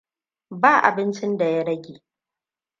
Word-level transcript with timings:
Ba 0.61 0.71
abincin 0.87 1.37
da 1.37 1.45
ya 1.45 1.63
rage. 1.63 2.03